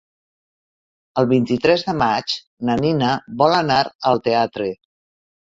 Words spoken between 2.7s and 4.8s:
na Nina vol anar al teatre.